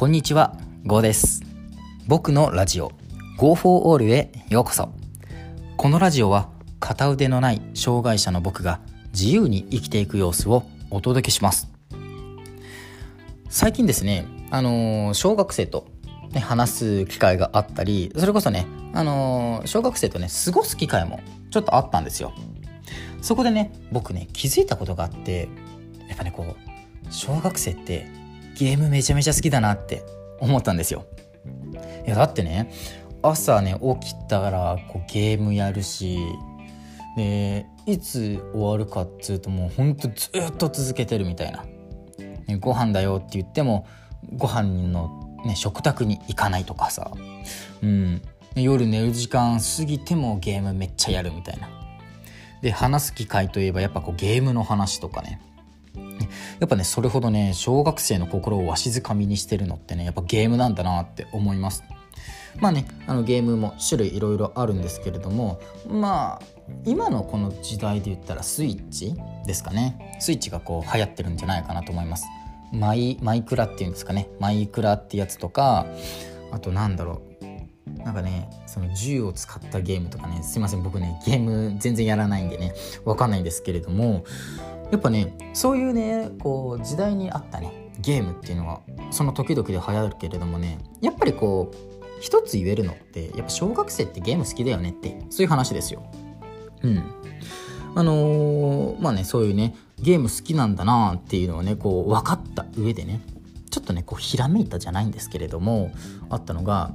[0.00, 1.42] こんにちは、ゴーです。
[2.06, 2.90] 僕のラジオ
[3.36, 4.88] Go for All へようこそ。
[5.76, 8.80] このラジオは片腕のない障害者の僕が
[9.12, 11.70] 自由に生きていく様子をお届けします。
[13.50, 15.86] 最近ですね、あのー小学生と、
[16.32, 21.20] ね、話す機会があったり、それこそね、あのー小学生とね、過ごす機会も
[21.50, 22.32] ちょっとあったんですよ。
[23.20, 25.50] そこでね、僕ね、気づいたことがあって、
[26.08, 28.08] やっぱね、こう、小学生って
[28.56, 30.04] ゲームめちゃめちゃ好きだなって
[30.40, 31.06] 思ったんですよ。
[32.06, 32.70] いや、だってね、
[33.22, 36.18] 朝ね、起きたらこうゲームやるし、
[37.16, 41.64] で、いつ終わるかっつうともうほんとずっと続けてるみたいな。
[42.46, 43.86] ねご飯だよって言っても、
[44.36, 47.10] ご飯の、ね、食卓に行かないとかさ、
[47.82, 48.22] うん、
[48.54, 51.68] 夜寝る時間過ぎてもゲームめっちゃやるみたいな。
[52.62, 55.40] で話す機会といえばやっぱこうゲームの話とかね
[56.58, 61.84] やっぱねそれほどね小学生の心をわしづかみにしてるのってねやっぱゲームなんだなって思います。
[62.58, 66.46] まあねあのゲームも種類いろいろあるんですけれどもまあ
[66.84, 69.14] 今のこの時代で言ったらスイッチ
[69.46, 70.16] ですかね。
[70.20, 72.26] スイッチがこう流行ってるんじゃないかなと思います。
[72.72, 74.28] マイマイクラっていうんですかね。
[74.38, 75.86] マイクラってやつとか
[76.52, 77.30] あとなんだろう。
[78.04, 80.42] なんかねその銃を使ったゲームとかね。
[80.42, 82.72] すいません僕ねゲーム全然やらないんでね
[83.04, 84.24] わかんないんですけれども
[84.90, 91.76] やっぱねそういうねこう時代に合ったねゲームっていうのはその時々で流行るけれどもねやっぱりこう
[92.20, 96.02] 一つ言えるのってやっぱ小学生ってゲーム好きだよねってそういう話ですよ。
[96.82, 97.02] うん
[97.94, 103.20] あのーまあねそういうねゲーム好きなんだなっていうのをねこう分かった上でね
[103.70, 105.90] ちょっとねこうひらめいたじゃないんですけれども
[106.28, 106.92] あったのが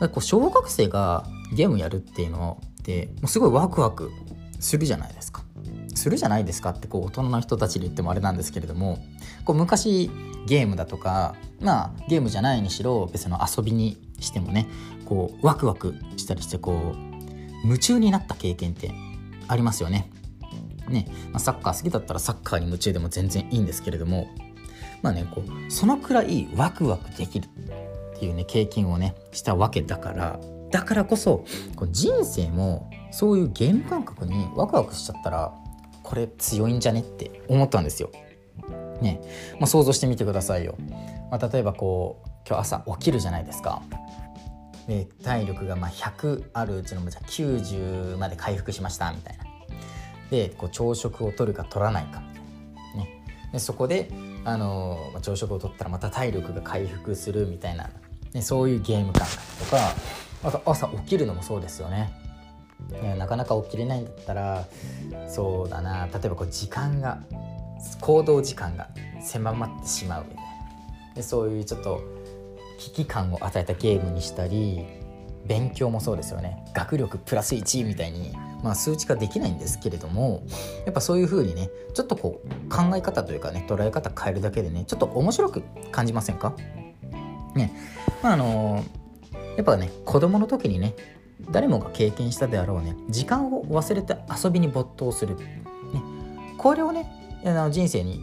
[0.00, 4.12] こう小学生がゲームやるっていうのってもうすごいワクワク
[4.60, 5.42] するじゃないですか。
[6.06, 9.00] するじゃないですかってこう大人の人たちに言ってもあれなんですけれども
[9.44, 10.08] こう昔
[10.46, 14.68] ゲームだとかまあゲームじゃないにしろ別の遊びにしてもね
[15.04, 18.92] こうワクワクしたりしてこう夢中になった経験って
[19.48, 20.08] ありますよね。
[20.88, 24.28] ね、まあ、サッカー好きだったらサッカーに夢中でも全然いいんですけれども
[25.02, 30.38] まあねこうそのくらいワクワクできるっていうね経験をねしたわけだから
[30.70, 31.44] だからこそ
[31.74, 35.52] こう人生もそういうゲーム感覚にワクワクしちゃったら
[36.06, 38.10] これ強いんじゃねって思ったんですよ。
[39.02, 39.20] ね
[39.58, 40.76] まあ、想像してみてくださいよ。
[41.30, 43.82] まあ、例えばこう今日朝起きるじゃないですか。
[44.86, 49.44] で体力がまあ100あるうちのじゃ90まで回復しましたみたいな。
[50.30, 52.42] でこう朝食を取るか取らないかみたい
[52.98, 53.04] な。
[53.04, 54.08] ね、でそこで、
[54.44, 57.90] あの朝食を取ったらまた体力が回復するみたいな、
[58.32, 59.94] ね、そういうゲーム感覚とか
[60.44, 61.88] あと朝起きるのもそうですよ。
[61.88, 62.25] ね
[63.18, 64.64] なかなか起きれないんだったら
[65.28, 66.06] そうだな。
[66.06, 67.20] 例えばこう時間が
[68.00, 68.88] 行動時間が
[69.20, 70.42] 狭まってしまうみたいな。
[71.14, 72.00] でそういうちょっと
[72.78, 74.84] 危機感を与えたゲームにしたり
[75.46, 76.64] 勉強もそうですよね。
[76.74, 78.32] 学力プラス1みたいに、
[78.62, 80.42] まあ、数値化できないんですけれども
[80.84, 86.54] やっぱそういう風にねちょっとこう考え方というかね捉え方変えるだけでねちょっと面白く感じませんか？
[87.54, 87.72] ね。
[88.22, 88.84] まああの
[89.56, 90.94] やっぱね子供の時にね
[91.50, 95.62] 誰もが経験したであろうね時間を忘れて遊びに没頭する、ね、
[96.58, 97.06] これをね
[97.44, 98.20] あの人生に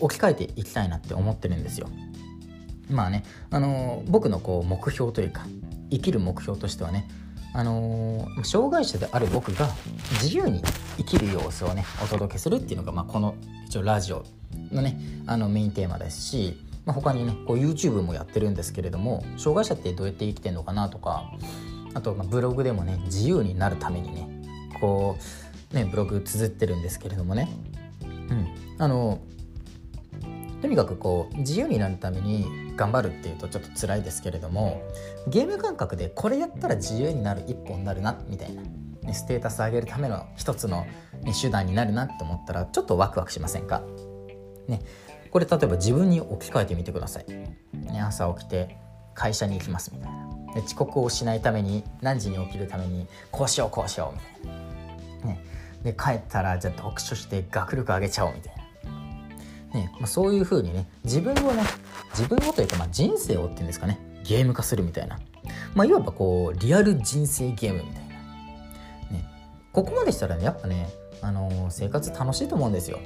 [0.00, 1.88] 置き換えていきたいなって思ってるんですよ。
[2.90, 5.46] まあねあの僕のこう目標というか
[5.90, 7.08] 生きる目標としてはね
[7.54, 9.68] あの障害者である僕が
[10.22, 10.62] 自由に
[10.96, 13.34] 生きる様子をねお届けするっていうのが、まあ、この
[13.66, 14.24] 一応ラジオ
[14.70, 21.30] のねあのメインテーマですし、まあ、他にねこう YouTube もやってるんですけれども障害者ってどうやって生きてんのかなとか
[21.94, 24.28] あとまブログでもね自由になるためにね
[24.80, 25.16] こ
[25.72, 27.48] うねブログ綴ってるんですけれどもね。
[28.02, 28.48] うん。
[28.78, 29.20] あの
[30.60, 34.80] とにかくこう自由になるために頑張るっていうとちょっと辛いですけれども
[35.28, 40.86] ゲーム感覚でこれやったら自由になる一本になるなみたいな、ね、ステータス上げるための一つの、
[41.22, 43.82] ね、手段になるなって思ったらちょっとワクワクしませんか？
[44.68, 44.80] ね。
[45.30, 47.58] これ例えば自分に置き換えてみてください、ね、
[48.00, 48.76] 朝起きて
[49.14, 50.28] 会社に行きますみたいな。
[50.60, 55.44] 遅刻をしないために何時に起きるためにこうしようこうしようみたいな、ね、
[55.82, 58.62] で帰ったらじゃあ読書して学力上げちゃおうみたいな。
[59.72, 61.62] ねまあ、そういう風にね自分をね
[62.10, 65.18] 自分をというか、まあ、人生をっていうんですかねゲーム化するみたいな、
[65.74, 68.10] まあ、いわばこうリアル人生ゲームみたいな、
[69.12, 69.24] ね、
[69.72, 70.90] ここまでしたらねやっぱね、
[71.22, 73.00] あのー生活楽しいと思うんですよ。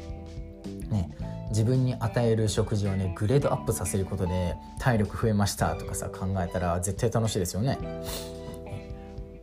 [1.56, 7.78] 自分に与える食事をねグレードアップさせることで体力増えましたとかさ考えたら絶対楽しいですよね。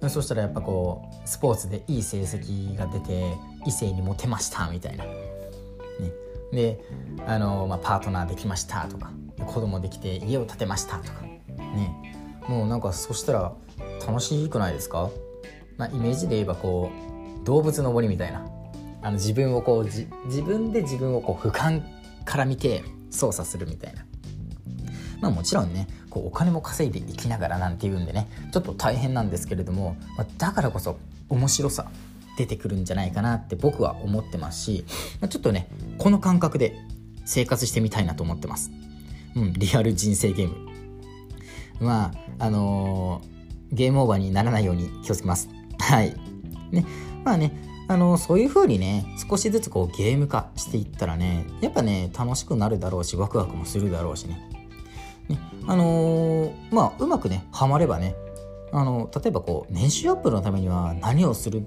[0.10, 3.34] そしたらやっぱこうスポーツでいい成績が出て
[3.66, 5.06] 異性にモテましたみたいな。
[5.06, 5.12] ね、
[6.52, 6.80] で
[7.26, 11.24] あの、まあ、パートナーできましたとか子子供できて家を建てましたとか。
[11.24, 12.40] ね。
[12.48, 13.54] もうなんかそしたら
[14.06, 15.10] 楽しくないですか、
[15.78, 16.92] まあ、イメージで言えばこ
[17.42, 18.46] う動物の森みたいな。
[19.02, 20.08] あの自分をこう自
[20.44, 21.82] 分で自分をこう俯瞰
[22.26, 24.06] から見て操作するみたいな
[25.22, 30.98] まあもちろんねこうお金も稼いでいきながらなんていうんでねちょっと大変なんですけれども、まあ、だからこそ
[31.30, 31.90] 面白さ
[32.38, 34.86] 出てくるんじゃないかなって僕は思ってますし、
[35.22, 35.68] まあ、ちょっとね
[35.98, 36.76] この感覚で
[37.26, 38.72] 生活してみたいなと思ってます。
[39.36, 40.74] うん、リアル人生ゲーム。
[41.80, 45.50] まあ、あのー、ゲームオーバーにならないように気をつけます。
[45.80, 46.16] はい。
[46.72, 46.86] ね、
[47.24, 47.52] まあね、
[47.88, 54.50] あの、そういう風にね、少しずつこうゲーム化していったらね、やっぱね、楽しくなるだろうし、ワクワクもするだろうしね。
[55.28, 58.16] ね、あのー、まあ、うまくね、ハマればね、
[58.72, 61.64] あの例えばこう、年収アップのためには何をする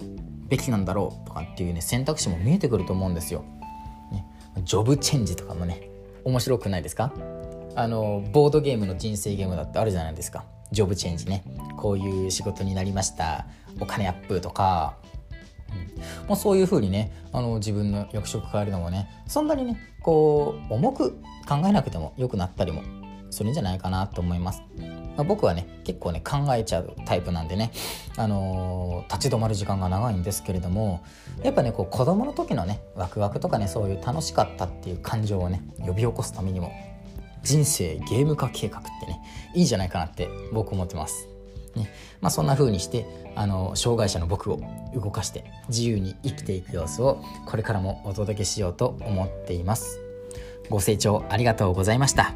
[0.49, 3.45] べきなんだろうとかっていうね、選択肢も見えてくると思うんですよ。
[4.11, 4.27] ね
[4.65, 5.89] ジョブチェンジとかもね
[6.25, 7.13] 面白くないですか？
[7.75, 11.45] あのボードゲームの人生ゲームだってあるじゃないですかジョブチェンジね
[11.77, 13.47] こういう仕事になりました
[13.81, 14.97] お金アップとか、
[15.77, 21.13] うん、もうそういうふうにねあの自分の役職変えるのもねそんなにねこう重く
[21.49, 22.83] 考えなくても良くなったりも
[23.31, 24.63] するんじゃないかなと思います。
[25.17, 27.73] まあ、僕はね結構ね考えちゃうタイプなんでね、
[28.17, 31.03] あのー、立ち止まる時間が長いんですけれども
[31.43, 36.71] やっぱねこう子供の時のねワクワクとかねそういう楽しかったっていう感情をね呼び起こすためにも
[37.43, 39.21] 人生ゲーム化計画ってね
[39.55, 41.36] いいんじゃないかなって僕思ってます。
[41.77, 44.61] ねまあ、そんな風にしてあの障害者の僕を
[44.95, 50.01] 動かして自由に生きていく様子をこれからもお届けしようと思っています。
[50.69, 52.35] ご清聴ありがとうございました。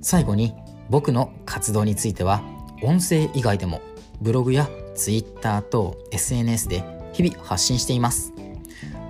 [0.00, 0.54] 最後に
[0.88, 2.42] 僕の活動については
[2.82, 3.82] 音声以外でも
[4.20, 8.32] ブログや Twitter と SNS で日々発信しています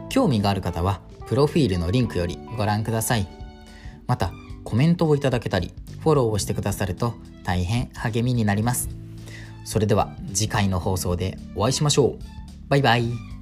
[0.09, 3.29] 興味がある方はプロフィールのリンクよりご覧ください
[4.07, 4.33] また
[4.65, 7.15] コメントをいただけたりフォローをしてくださると
[7.45, 8.89] 大変励みになります
[9.69, 12.19] それでは次回の放送でお会いしましょう。
[12.71, 13.38] バイバイ。